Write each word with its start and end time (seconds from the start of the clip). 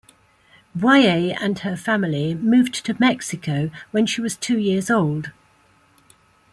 Boyer 0.73 1.35
and 1.39 1.59
her 1.59 1.77
family 1.77 2.33
moved 2.33 2.83
to 2.87 2.99
Mexico 2.99 3.69
when 3.91 4.07
she 4.07 4.19
was 4.19 4.35
two 4.35 4.57
years 4.57 4.89
old. 4.89 5.31